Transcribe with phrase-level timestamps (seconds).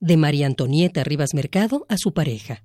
[0.00, 2.64] de María Antonieta Rivas Mercado a su pareja.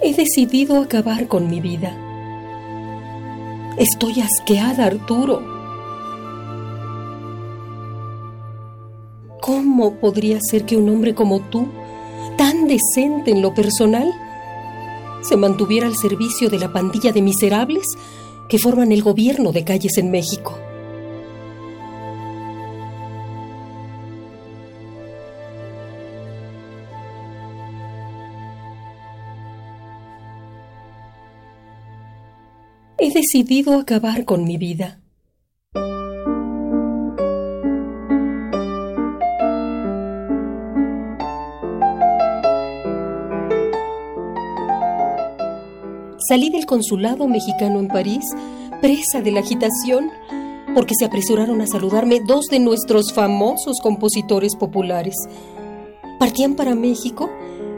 [0.00, 1.94] He decidido acabar con mi vida.
[3.76, 5.57] Estoy asqueada, Arturo.
[9.48, 11.68] ¿Cómo podría ser que un hombre como tú,
[12.36, 14.12] tan decente en lo personal,
[15.22, 17.86] se mantuviera al servicio de la pandilla de miserables
[18.50, 20.58] que forman el gobierno de calles en México?
[32.98, 34.98] He decidido acabar con mi vida.
[46.28, 48.22] Salí del consulado mexicano en París,
[48.82, 50.10] presa de la agitación,
[50.74, 55.14] porque se apresuraron a saludarme dos de nuestros famosos compositores populares.
[56.18, 57.30] Partían para México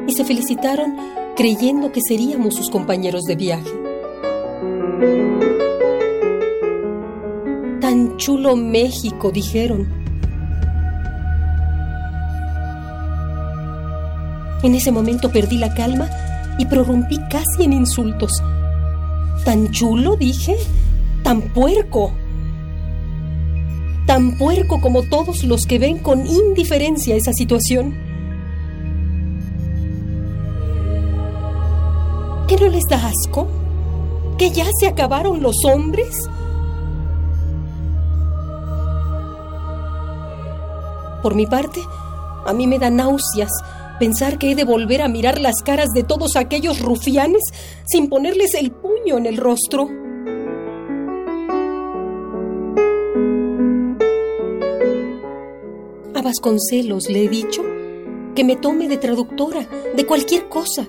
[0.09, 0.97] y se felicitaron
[1.37, 3.71] creyendo que seríamos sus compañeros de viaje.
[7.81, 9.89] Tan chulo México, dijeron.
[14.65, 16.11] En ese momento perdí la calma
[16.59, 18.43] y prorrumpí casi en insultos.
[19.45, 20.17] ¿Tan chulo?
[20.17, 20.57] dije.
[21.23, 22.13] ¿Tan puerco?
[24.07, 27.95] Tan puerco como todos los que ven con indiferencia esa situación.
[32.49, 33.47] ¿Qué no les da asco?
[34.37, 36.29] ¿Que ya se acabaron los hombres?
[41.23, 41.81] Por mi parte,
[42.47, 43.51] a mí me da náuseas
[44.01, 47.43] pensar que he de volver a mirar las caras de todos aquellos rufianes
[47.85, 49.91] sin ponerles el puño en el rostro.
[56.15, 57.63] A Vasconcelos le he dicho
[58.35, 60.89] que me tome de traductora de cualquier cosa,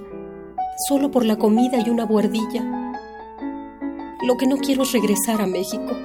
[0.87, 2.93] solo por la comida y una buhardilla.
[4.25, 5.97] Lo que no quiero es regresar a México.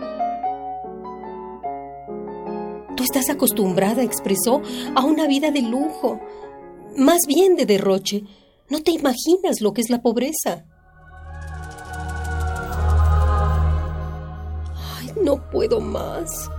[2.97, 4.61] Tú estás acostumbrada, expresó,
[4.97, 6.19] a una vida de lujo,
[6.97, 8.25] más bien de derroche.
[8.69, 10.65] No te imaginas lo que es la pobreza.
[14.99, 16.51] Ay, no puedo más.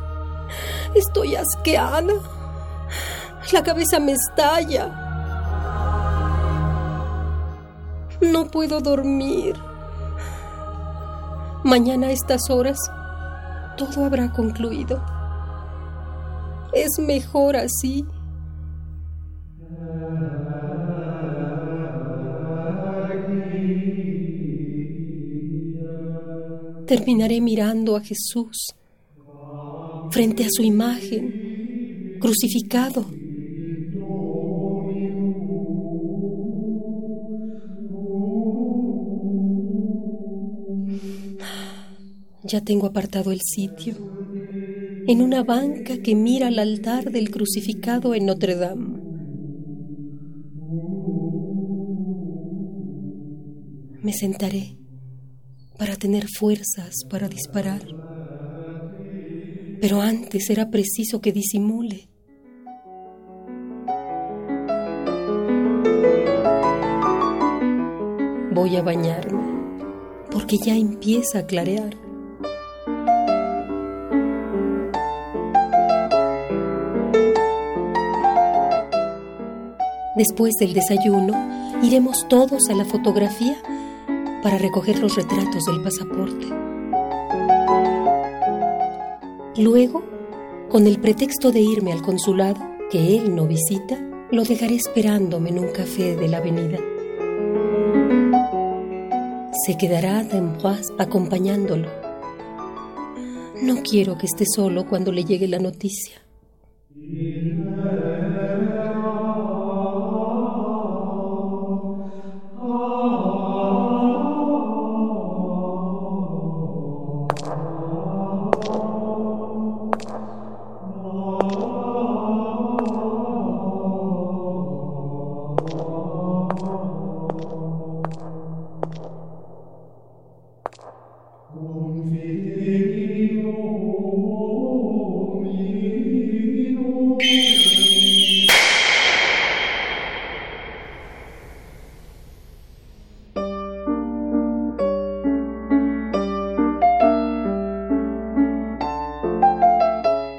[0.95, 2.13] Estoy asqueada.
[3.51, 5.03] La cabeza me estalla.
[8.21, 9.55] No puedo dormir.
[11.63, 12.79] Mañana a estas horas
[13.77, 15.01] todo habrá concluido.
[16.73, 18.05] Es mejor así.
[26.87, 28.73] Terminaré mirando a Jesús
[30.09, 33.05] frente a su imagen, crucificado.
[42.43, 43.95] Ya tengo apartado el sitio,
[45.07, 48.97] en una banca que mira al altar del crucificado en Notre Dame.
[54.01, 54.77] Me sentaré
[55.77, 57.81] para tener fuerzas para disparar.
[59.79, 62.09] Pero antes era preciso que disimule.
[68.53, 69.43] Voy a bañarme,
[70.31, 71.95] porque ya empieza a clarear.
[80.16, 81.35] Después del desayuno,
[81.83, 83.61] iremos todos a la fotografía
[84.41, 86.47] para recoger los retratos del pasaporte.
[89.57, 90.03] Luego,
[90.69, 92.59] con el pretexto de irme al consulado,
[92.91, 93.97] que él no visita,
[94.31, 96.78] lo dejaré esperándome en un café de la avenida.
[99.66, 101.90] Se quedará D'Amboise acompañándolo.
[103.63, 106.22] No quiero que esté solo cuando le llegue la noticia.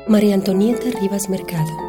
[0.08, 1.87] María Antonieta Rivas Mercado.